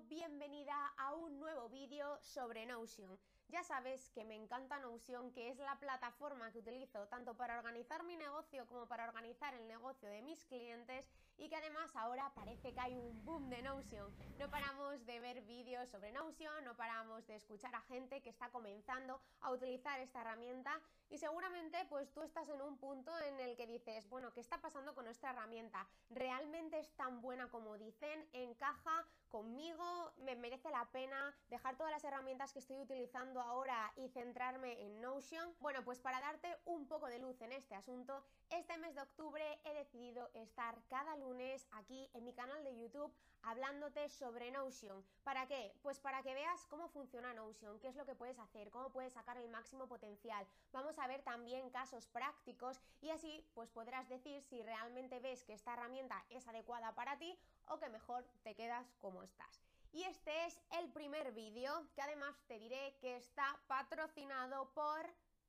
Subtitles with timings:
[0.00, 3.18] bienvenida a un nuevo vídeo sobre Notion.
[3.48, 8.02] Ya sabes que me encanta Notion, que es la plataforma que utilizo tanto para organizar
[8.04, 11.10] mi negocio como para organizar el negocio de mis clientes
[11.42, 14.14] y que además ahora parece que hay un boom de Notion.
[14.38, 18.48] No paramos de ver vídeos sobre Notion, no paramos de escuchar a gente que está
[18.50, 20.80] comenzando a utilizar esta herramienta
[21.10, 24.58] y seguramente pues tú estás en un punto en el que dices, bueno, ¿qué está
[24.58, 25.84] pasando con nuestra herramienta?
[26.10, 28.28] ¿Realmente es tan buena como dicen?
[28.32, 30.12] ¿Encaja conmigo?
[30.18, 35.00] ¿Me merece la pena dejar todas las herramientas que estoy utilizando ahora y centrarme en
[35.00, 35.56] Notion?
[35.58, 39.60] Bueno, pues para darte un poco de luz en este asunto, este mes de octubre
[39.64, 41.31] he decidido estar cada lunes
[41.72, 43.10] aquí en mi canal de YouTube
[43.42, 45.02] hablándote sobre Notion.
[45.24, 45.72] ¿Para qué?
[45.82, 49.14] Pues para que veas cómo funciona Notion, qué es lo que puedes hacer, cómo puedes
[49.14, 50.46] sacar el máximo potencial.
[50.72, 55.54] Vamos a ver también casos prácticos y así pues podrás decir si realmente ves que
[55.54, 59.62] esta herramienta es adecuada para ti o que mejor te quedas como estás.
[59.92, 65.06] Y este es el primer vídeo que además te diré que está patrocinado por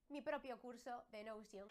[0.07, 1.67] mi propio curso de Notion.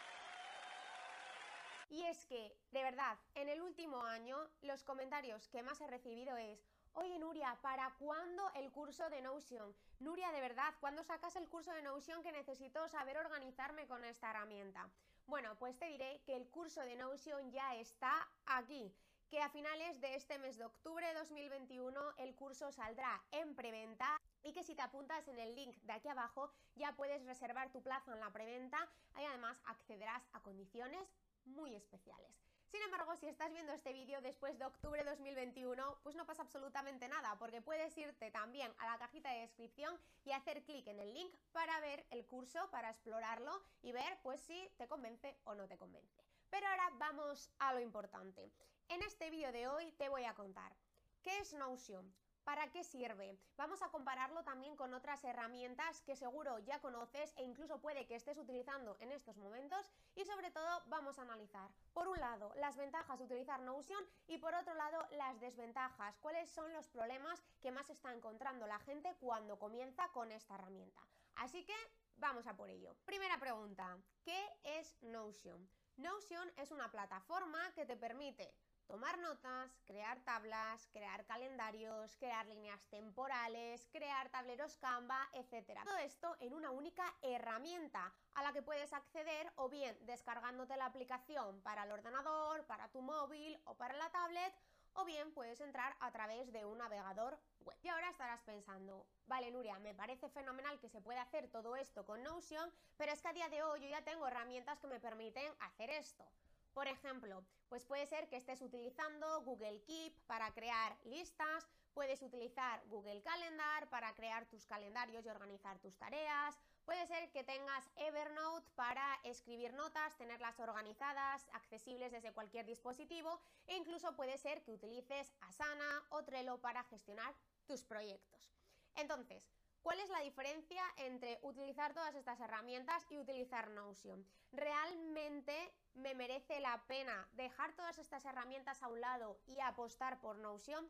[1.93, 6.35] Y es que, de verdad, en el último año los comentarios que más he recibido
[6.39, 6.59] es
[6.95, 9.77] Oye Nuria, ¿para cuándo el curso de Notion?
[10.01, 14.31] Nuria, de verdad, ¿cuándo sacas el curso de Notion que necesito saber organizarme con esta
[14.31, 14.89] herramienta?
[15.27, 18.91] Bueno, pues te diré que el curso de Notion ya está aquí
[19.33, 24.21] que a finales de este mes de octubre de 2021 el curso saldrá en preventa
[24.43, 27.83] y que si te apuntas en el link de aquí abajo ya puedes reservar tu
[27.83, 28.87] plazo en la preventa
[29.19, 31.09] y además accederás a condiciones
[31.45, 32.33] muy especiales.
[32.73, 36.41] Sin embargo, si estás viendo este vídeo después de octubre de 2021, pues no pasa
[36.41, 40.99] absolutamente nada, porque puedes irte también a la cajita de descripción y hacer clic en
[40.99, 45.55] el link para ver el curso, para explorarlo y ver pues si te convence o
[45.55, 46.25] no te convence.
[46.49, 48.51] Pero ahora vamos a lo importante.
[48.89, 50.75] En este vídeo de hoy te voy a contar
[51.23, 52.13] ¿Qué es Notion?
[52.45, 53.39] ¿Para qué sirve?
[53.57, 58.17] Vamos a compararlo también con otras herramientas que seguro ya conoces e incluso puede que
[58.17, 62.77] estés utilizando en estos momentos y sobre todo vamos a analizar, por un lado, las
[62.77, 67.71] ventajas de utilizar Notion y por otro lado, las desventajas, cuáles son los problemas que
[67.71, 71.01] más está encontrando la gente cuando comienza con esta herramienta.
[71.37, 71.77] Así que
[72.17, 72.97] vamos a por ello.
[73.05, 75.69] Primera pregunta, ¿qué es Notion?
[75.97, 78.53] Notion es una plataforma que te permite
[78.87, 85.81] tomar notas, crear tablas, crear calendarios, crear líneas temporales, crear tableros Canva, etc.
[85.85, 90.87] Todo esto en una única herramienta a la que puedes acceder o bien descargándote la
[90.87, 94.55] aplicación para el ordenador, para tu móvil o para la tablet
[94.95, 97.77] o bien puedes entrar a través de un navegador web.
[97.83, 102.05] Y ahora estarás pensando, vale Nuria, me parece fenomenal que se pueda hacer todo esto
[102.05, 105.01] con Notion, pero es que a día de hoy yo ya tengo herramientas que me
[105.01, 106.25] permiten hacer esto.
[106.73, 112.83] Por ejemplo, pues puede ser que estés utilizando Google Keep para crear listas, puedes utilizar
[112.87, 118.67] Google Calendar para crear tus calendarios y organizar tus tareas, puede ser que tengas Evernote
[118.75, 125.33] para escribir notas, tenerlas organizadas, accesibles desde cualquier dispositivo e incluso puede ser que utilices
[125.41, 127.35] Asana o Trello para gestionar
[127.67, 128.51] tus proyectos.
[128.97, 129.43] Entonces,
[129.83, 134.25] ¿Cuál es la diferencia entre utilizar todas estas herramientas y utilizar Notion?
[134.53, 140.37] ¿Realmente me merece la pena dejar todas estas herramientas a un lado y apostar por
[140.39, 140.89] Notion?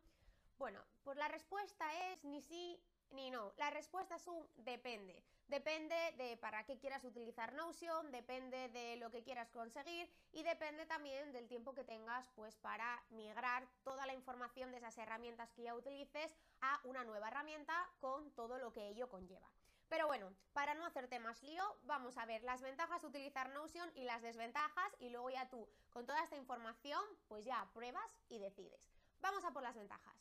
[0.59, 2.79] Bueno, pues la respuesta es ni sí
[3.13, 3.53] ni no.
[3.57, 5.23] La respuesta es un depende.
[5.49, 10.87] Depende de para qué quieras utilizar Notion, depende de lo que quieras conseguir y depende
[10.87, 15.65] también del tiempo que tengas pues para migrar toda la información de esas herramientas que
[15.65, 19.49] ya utilices a una nueva herramienta con todo lo que ello conlleva.
[19.91, 23.91] Pero bueno, para no hacerte más lío, vamos a ver las ventajas de utilizar Notion
[23.95, 28.39] y las desventajas y luego ya tú con toda esta información pues ya pruebas y
[28.39, 28.81] decides.
[29.21, 30.17] Vamos a por las ventajas.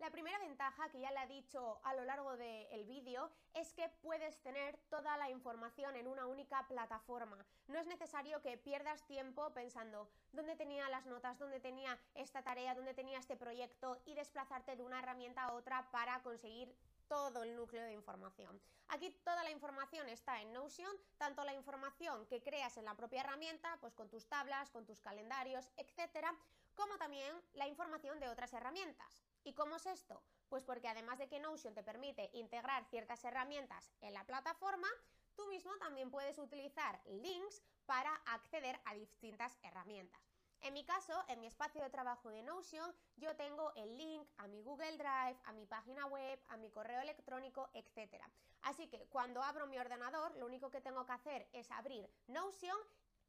[0.00, 3.86] La primera ventaja, que ya le he dicho a lo largo del vídeo, es que
[4.00, 7.44] puedes tener toda la información en una única plataforma.
[7.68, 12.74] No es necesario que pierdas tiempo pensando dónde tenía las notas, dónde tenía esta tarea,
[12.74, 16.74] dónde tenía este proyecto y desplazarte de una herramienta a otra para conseguir
[17.06, 18.58] todo el núcleo de información.
[18.88, 23.20] Aquí toda la información está en Notion, tanto la información que creas en la propia
[23.20, 26.34] herramienta, pues con tus tablas, con tus calendarios, etcétera,
[26.74, 29.22] como también la información de otras herramientas.
[29.44, 30.22] ¿Y cómo es esto?
[30.48, 34.88] Pues porque además de que Notion te permite integrar ciertas herramientas en la plataforma,
[35.34, 40.20] tú mismo también puedes utilizar links para acceder a distintas herramientas.
[40.62, 44.46] En mi caso, en mi espacio de trabajo de Notion, yo tengo el link a
[44.46, 48.22] mi Google Drive, a mi página web, a mi correo electrónico, etc.
[48.62, 52.76] Así que cuando abro mi ordenador, lo único que tengo que hacer es abrir Notion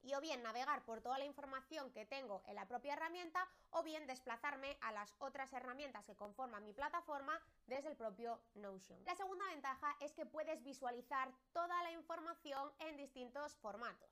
[0.04, 3.84] y o bien navegar por toda la información que tengo en la propia herramienta o
[3.84, 9.04] bien desplazarme a las otras herramientas que conforman mi plataforma desde el propio Notion.
[9.06, 14.10] La segunda ventaja es que puedes visualizar toda la información en distintos formatos.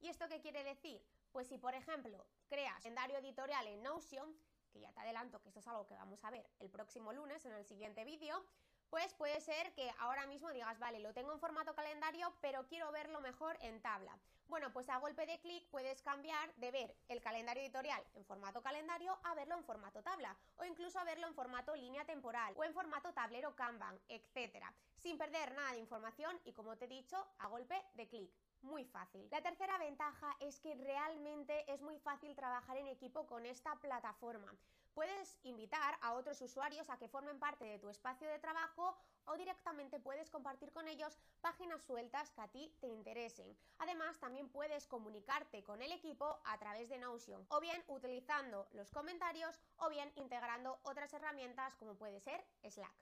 [0.00, 1.02] ¿Y esto qué quiere decir?
[1.32, 4.36] Pues si por ejemplo creas calendario editorial en Notion,
[4.70, 7.44] que ya te adelanto que esto es algo que vamos a ver el próximo lunes
[7.46, 8.44] en el siguiente vídeo,
[8.92, 12.92] pues puede ser que ahora mismo digas, vale, lo tengo en formato calendario, pero quiero
[12.92, 14.14] verlo mejor en tabla.
[14.48, 18.60] Bueno, pues a golpe de clic puedes cambiar de ver el calendario editorial en formato
[18.60, 22.64] calendario a verlo en formato tabla, o incluso a verlo en formato línea temporal, o
[22.64, 24.62] en formato tablero Kanban, etc.
[24.98, 28.30] Sin perder nada de información y como te he dicho, a golpe de clic
[28.60, 29.26] muy fácil.
[29.30, 34.54] La tercera ventaja es que realmente es muy fácil trabajar en equipo con esta plataforma.
[34.94, 39.36] Puedes invitar a otros usuarios a que formen parte de tu espacio de trabajo o
[39.36, 43.56] directamente puedes compartir con ellos páginas sueltas que a ti te interesen.
[43.78, 48.90] Además, también puedes comunicarte con el equipo a través de Notion, o bien utilizando los
[48.90, 52.92] comentarios o bien integrando otras herramientas como puede ser Slack.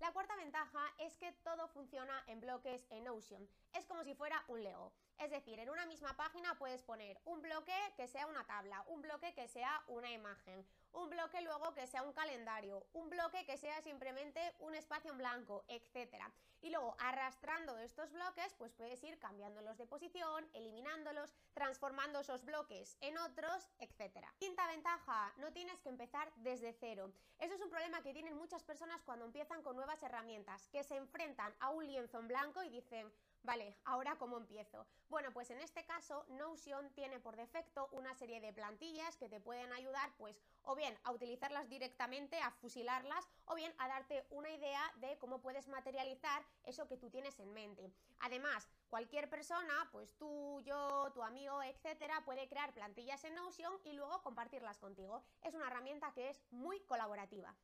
[0.00, 3.48] La cuarta ventaja es que todo funciona en bloques en Notion.
[3.72, 4.92] Es como si fuera un Lego.
[5.18, 9.00] Es decir, en una misma página puedes poner un bloque que sea una tabla, un
[9.00, 13.56] bloque que sea una imagen, un bloque luego que sea un calendario, un bloque que
[13.56, 16.16] sea simplemente un espacio en blanco, etc.
[16.60, 22.96] Y luego arrastrando estos bloques, pues puedes ir cambiándolos de posición, eliminándolos, transformando esos bloques
[23.00, 24.26] en otros, etc.
[24.38, 27.12] Quinta ventaja, no tienes que empezar desde cero.
[27.38, 30.96] Eso es un problema que tienen muchas personas cuando empiezan con nuevas herramientas, que se
[30.96, 33.12] enfrentan a un lienzo en blanco y dicen,
[33.44, 34.86] Vale, ahora cómo empiezo.
[35.10, 39.38] Bueno, pues en este caso Notion tiene por defecto una serie de plantillas que te
[39.38, 44.48] pueden ayudar pues o bien a utilizarlas directamente, a fusilarlas o bien a darte una
[44.48, 47.92] idea de cómo puedes materializar eso que tú tienes en mente.
[48.20, 53.92] Además, cualquier persona, pues tú, yo, tu amigo, etcétera, puede crear plantillas en Notion y
[53.92, 55.22] luego compartirlas contigo.
[55.42, 57.54] Es una herramienta que es muy colaborativa.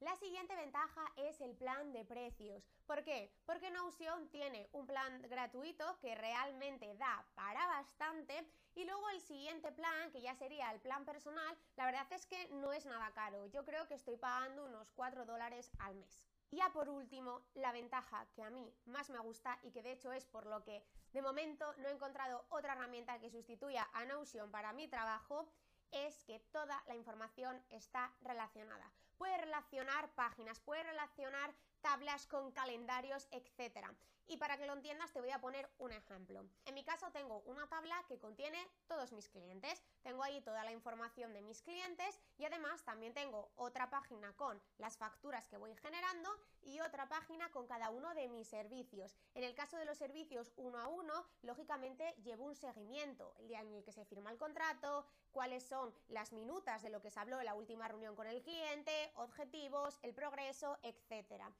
[0.00, 2.66] La siguiente ventaja es el plan de precios.
[2.86, 3.30] ¿Por qué?
[3.44, 9.70] Porque Notion tiene un plan gratuito que realmente da para bastante y luego el siguiente
[9.72, 13.44] plan, que ya sería el plan personal, la verdad es que no es nada caro.
[13.48, 16.18] Yo creo que estoy pagando unos 4 dólares al mes.
[16.50, 19.92] Y ya por último, la ventaja que a mí más me gusta y que de
[19.92, 20.82] hecho es por lo que
[21.12, 25.46] de momento no he encontrado otra herramienta que sustituya a Notion para mi trabajo,
[25.92, 28.90] es que toda la información está relacionada
[29.20, 33.86] puede relacionar páginas, puede relacionar tablas con calendarios, etc.
[34.26, 36.46] Y para que lo entiendas te voy a poner un ejemplo.
[36.64, 39.82] En mi caso tengo una tabla que contiene todos mis clientes.
[40.02, 44.62] Tengo ahí toda la información de mis clientes y además también tengo otra página con
[44.78, 46.30] las facturas que voy generando
[46.62, 49.16] y otra página con cada uno de mis servicios.
[49.34, 53.60] En el caso de los servicios uno a uno, lógicamente llevo un seguimiento, el día
[53.60, 57.18] en el que se firma el contrato, cuáles son las minutas de lo que se
[57.18, 61.50] habló en la última reunión con el cliente, objetivos, el progreso, etcétera.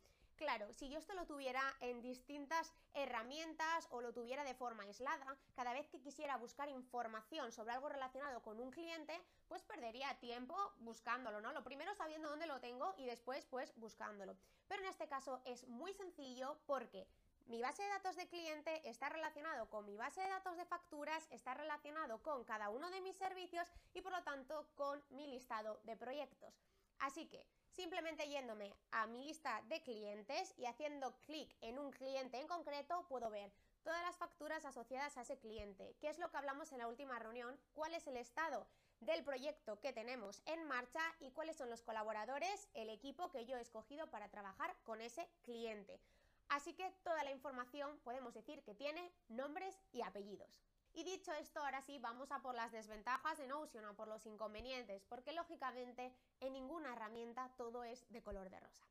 [0.41, 5.37] Claro, si yo esto lo tuviera en distintas herramientas o lo tuviera de forma aislada,
[5.55, 10.57] cada vez que quisiera buscar información sobre algo relacionado con un cliente, pues perdería tiempo
[10.79, 11.53] buscándolo, ¿no?
[11.53, 14.35] Lo primero sabiendo dónde lo tengo y después pues buscándolo.
[14.67, 17.07] Pero en este caso es muy sencillo porque
[17.45, 21.29] mi base de datos de cliente está relacionado con mi base de datos de facturas,
[21.33, 25.81] está relacionado con cada uno de mis servicios y por lo tanto con mi listado
[25.85, 26.55] de proyectos.
[27.01, 32.39] Así que Simplemente yéndome a mi lista de clientes y haciendo clic en un cliente
[32.39, 33.53] en concreto, puedo ver
[33.85, 37.19] todas las facturas asociadas a ese cliente, qué es lo que hablamos en la última
[37.19, 38.67] reunión, cuál es el estado
[39.01, 43.57] del proyecto que tenemos en marcha y cuáles son los colaboradores, el equipo que yo
[43.57, 46.01] he escogido para trabajar con ese cliente.
[46.49, 50.61] Así que toda la información podemos decir que tiene nombres y apellidos.
[50.93, 54.27] Y dicho esto, ahora sí, vamos a por las desventajas de Notion, a por los
[54.27, 58.87] inconvenientes, porque lógicamente en ninguna herramienta todo es de color de rosa.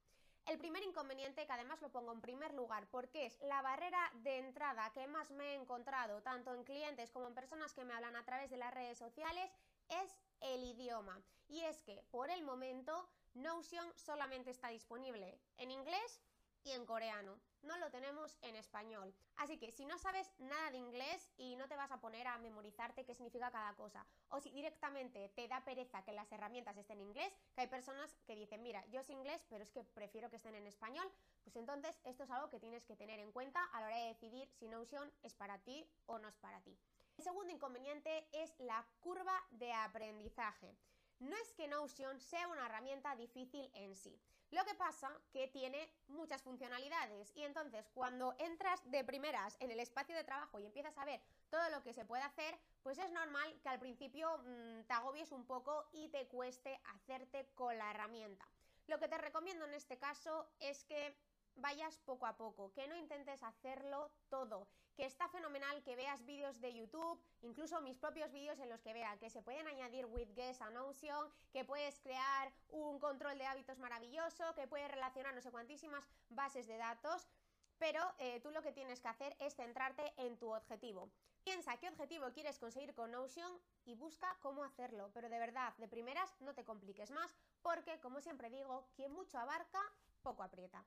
[0.46, 4.40] El primer inconveniente, que además lo pongo en primer lugar, porque es la barrera de
[4.40, 8.16] entrada que más me he encontrado, tanto en clientes como en personas que me hablan
[8.16, 9.52] a través de las redes sociales,
[9.90, 11.22] es el idioma.
[11.50, 16.22] Y es que, por el momento, Notion solamente está disponible en inglés
[16.64, 17.40] y en coreano.
[17.62, 19.14] No lo tenemos en español.
[19.36, 22.38] Así que si no sabes nada de inglés y no te vas a poner a
[22.38, 27.00] memorizarte qué significa cada cosa, o si directamente te da pereza que las herramientas estén
[27.00, 30.30] en inglés, que hay personas que dicen, mira, yo sé inglés, pero es que prefiero
[30.30, 31.12] que estén en español,
[31.44, 34.08] pues entonces esto es algo que tienes que tener en cuenta a la hora de
[34.08, 36.78] decidir si Notion es para ti o no es para ti.
[37.18, 40.74] El segundo inconveniente es la curva de aprendizaje.
[41.20, 44.18] No es que Notion sea una herramienta difícil en sí,
[44.52, 49.80] Lo que pasa que tiene muchas funcionalidades y entonces cuando entras de primeras en el
[49.80, 53.12] espacio de trabajo y empiezas a ver todo lo que se puede hacer, pues es
[53.12, 57.92] normal que al principio mmm, te agobies un poco y te cueste hacerte con la
[57.92, 58.48] herramienta.
[58.88, 61.16] Lo que te recomiendo en este caso es que
[61.56, 64.68] vayas poco a poco, que no intentes hacerlo todo,
[65.00, 68.92] que está fenomenal que veas vídeos de YouTube, incluso mis propios vídeos en los que
[68.92, 73.80] vea que se pueden añadir widgets a Notion, que puedes crear un control de hábitos
[73.80, 77.30] maravilloso, que puedes relacionar no sé cuantísimas bases de datos,
[77.78, 81.10] pero eh, tú lo que tienes que hacer es centrarte en tu objetivo.
[81.46, 85.88] Piensa qué objetivo quieres conseguir con Notion y busca cómo hacerlo, pero de verdad, de
[85.88, 89.80] primeras no te compliques más, porque como siempre digo, quien mucho abarca,
[90.24, 90.84] poco aprieta.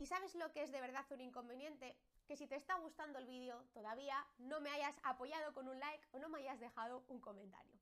[0.00, 1.94] ¿Y sabes lo que es de verdad un inconveniente?
[2.26, 6.02] Que si te está gustando el vídeo, todavía no me hayas apoyado con un like
[6.12, 7.78] o no me hayas dejado un comentario.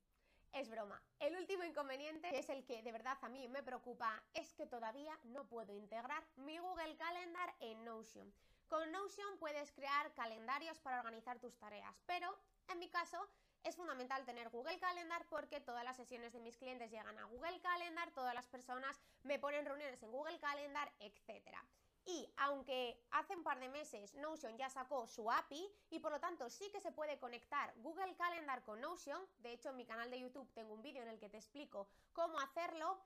[0.52, 1.00] Es broma.
[1.20, 4.66] El último inconveniente, que es el que de verdad a mí me preocupa, es que
[4.66, 8.34] todavía no puedo integrar mi Google Calendar en Notion.
[8.66, 13.28] Con Notion puedes crear calendarios para organizar tus tareas, pero en mi caso
[13.62, 17.60] es fundamental tener Google Calendar porque todas las sesiones de mis clientes llegan a Google
[17.60, 21.64] Calendar, todas las personas me ponen reuniones en Google Calendar, etcétera.
[22.08, 26.18] Y aunque hace un par de meses Notion ya sacó su API y por lo
[26.18, 30.10] tanto sí que se puede conectar Google Calendar con Notion, de hecho en mi canal
[30.10, 32.98] de YouTube tengo un vídeo en el que te explico cómo hacerlo,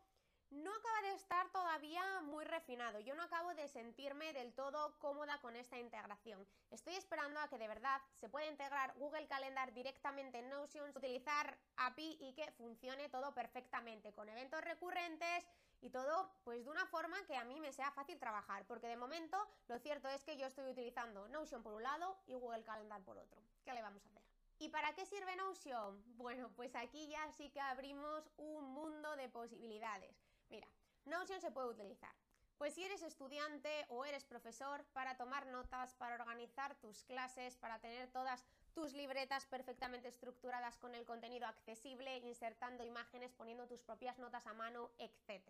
[0.53, 3.01] no acaba de estar todavía muy refinado.
[3.01, 6.47] Yo no acabo de sentirme del todo cómoda con esta integración.
[6.71, 11.59] Estoy esperando a que de verdad se pueda integrar Google Calendar directamente en Notion, utilizar
[11.77, 15.45] API y que funcione todo perfectamente, con eventos recurrentes
[15.83, 18.97] y todo pues de una forma que a mí me sea fácil trabajar, porque de
[18.97, 19.37] momento
[19.69, 23.19] lo cierto es que yo estoy utilizando Notion por un lado y Google Calendar por
[23.19, 23.43] otro.
[23.65, 24.23] ¿Qué le vamos a hacer?
[24.59, 26.03] ¿Y para qué sirve Notion?
[26.17, 30.17] Bueno, pues aquí ya sí que abrimos un mundo de posibilidades.
[30.49, 30.69] Mira,
[31.05, 32.15] Notion se puede utilizar.
[32.59, 37.81] Pues si eres estudiante o eres profesor, para tomar notas, para organizar tus clases, para
[37.81, 44.19] tener todas tus libretas perfectamente estructuradas con el contenido accesible, insertando imágenes, poniendo tus propias
[44.19, 45.43] notas a mano, etc.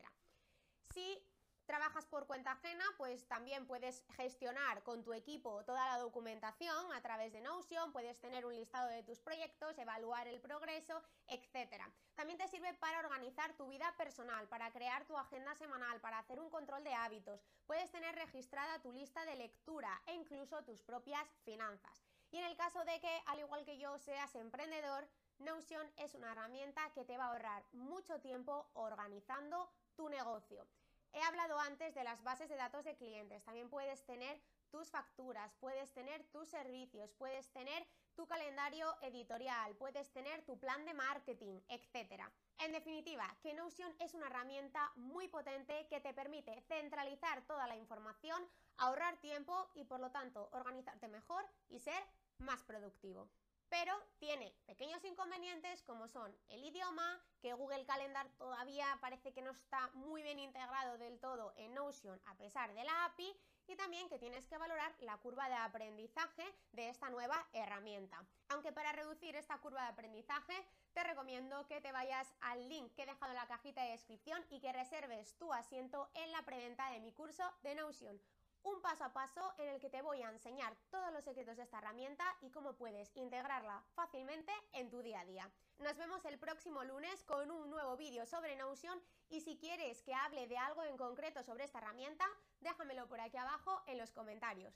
[0.93, 1.23] Si
[1.67, 7.01] trabajas por cuenta ajena, pues también puedes gestionar con tu equipo toda la documentación a
[7.01, 11.83] través de Notion, puedes tener un listado de tus proyectos, evaluar el progreso, etc.
[12.15, 16.41] También te sirve para organizar tu vida personal, para crear tu agenda semanal, para hacer
[16.41, 21.27] un control de hábitos, puedes tener registrada tu lista de lectura e incluso tus propias
[21.45, 22.12] finanzas.
[22.33, 25.07] Y en el caso de que, al igual que yo, seas emprendedor,
[25.39, 30.67] Notion es una herramienta que te va a ahorrar mucho tiempo organizando tu negocio.
[31.13, 33.45] He hablado antes de las bases de datos de clientes.
[33.45, 40.11] También puedes tener tus facturas, puedes tener tus servicios, puedes tener tu calendario editorial, puedes
[40.11, 42.23] tener tu plan de marketing, etc.
[42.59, 47.77] En definitiva, que Notion es una herramienta muy potente que te permite centralizar toda la
[47.77, 48.43] información,
[48.79, 52.03] ahorrar tiempo y por lo tanto organizarte mejor y ser
[52.43, 53.29] más productivo.
[53.73, 59.51] Pero tiene pequeños inconvenientes como son el idioma, que Google Calendar todavía parece que no
[59.51, 63.35] está muy bien integrado del todo en Notion a pesar de la API
[63.69, 68.23] y también que tienes que valorar la curva de aprendizaje de esta nueva herramienta.
[68.51, 70.55] Aunque para reducir esta curva de aprendizaje
[70.93, 74.45] te recomiendo que te vayas al link que he dejado en la cajita de descripción
[74.51, 78.21] y que reserves tu asiento en la preventa de mi curso de Notion
[78.65, 81.65] un paso a paso en el que te voy a enseñar todos los secretos de
[81.65, 85.51] esta herramienta y cómo puedes integrarla fácilmente en tu día a día.
[85.79, 89.01] Nos vemos el próximo lunes con un nuevo vídeo sobre Notion
[89.31, 92.25] y si quieres que hable de algo en concreto sobre esta herramienta,
[92.61, 94.75] déjamelo por aquí abajo en los comentarios.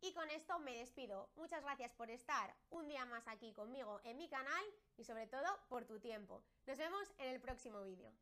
[0.00, 1.30] Y con esto me despido.
[1.36, 4.64] Muchas gracias por estar un día más aquí conmigo en mi canal
[4.98, 6.42] y sobre todo por tu tiempo.
[6.66, 8.12] Nos vemos en el próximo vídeo.